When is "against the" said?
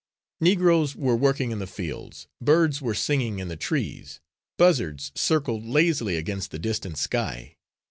6.17-6.57